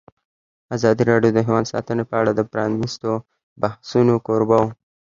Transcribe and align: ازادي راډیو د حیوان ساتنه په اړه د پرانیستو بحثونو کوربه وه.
ازادي 0.75 1.03
راډیو 1.11 1.31
د 1.35 1.39
حیوان 1.47 1.65
ساتنه 1.73 2.03
په 2.09 2.15
اړه 2.21 2.31
د 2.35 2.41
پرانیستو 2.51 3.11
بحثونو 3.61 4.13
کوربه 4.27 4.57
وه. 4.63 4.71